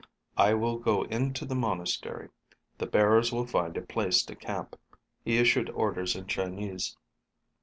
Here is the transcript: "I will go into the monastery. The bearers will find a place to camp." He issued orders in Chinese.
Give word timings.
"I 0.35 0.55
will 0.55 0.79
go 0.79 1.03
into 1.03 1.45
the 1.45 1.53
monastery. 1.53 2.29
The 2.79 2.87
bearers 2.87 3.31
will 3.31 3.45
find 3.45 3.77
a 3.77 3.83
place 3.83 4.23
to 4.23 4.35
camp." 4.35 4.75
He 5.23 5.37
issued 5.37 5.69
orders 5.69 6.15
in 6.15 6.25
Chinese. 6.25 6.97